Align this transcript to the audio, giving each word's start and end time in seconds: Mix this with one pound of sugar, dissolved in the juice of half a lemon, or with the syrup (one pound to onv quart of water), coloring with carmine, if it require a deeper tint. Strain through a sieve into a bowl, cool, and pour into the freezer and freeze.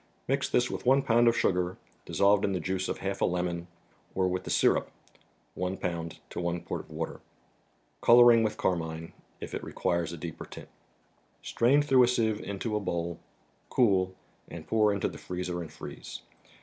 Mix 0.27 0.49
this 0.49 0.67
with 0.67 0.83
one 0.83 1.03
pound 1.03 1.27
of 1.27 1.37
sugar, 1.37 1.77
dissolved 2.05 2.43
in 2.43 2.53
the 2.53 2.59
juice 2.59 2.89
of 2.89 2.97
half 2.97 3.21
a 3.21 3.25
lemon, 3.25 3.67
or 4.15 4.27
with 4.27 4.45
the 4.45 4.49
syrup 4.49 4.89
(one 5.53 5.77
pound 5.77 6.17
to 6.31 6.39
onv 6.39 6.65
quart 6.65 6.81
of 6.85 6.89
water), 6.89 7.19
coloring 8.01 8.41
with 8.41 8.57
carmine, 8.57 9.13
if 9.39 9.53
it 9.53 9.63
require 9.63 10.01
a 10.05 10.17
deeper 10.17 10.47
tint. 10.47 10.69
Strain 11.43 11.83
through 11.83 12.01
a 12.01 12.07
sieve 12.07 12.39
into 12.41 12.75
a 12.75 12.79
bowl, 12.79 13.19
cool, 13.69 14.15
and 14.47 14.65
pour 14.65 14.91
into 14.91 15.07
the 15.07 15.19
freezer 15.19 15.61
and 15.61 15.71
freeze. 15.71 16.23